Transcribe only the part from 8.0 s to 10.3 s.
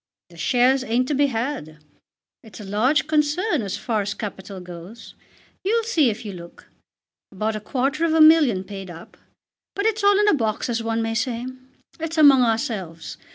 of a million paid up. But it's all in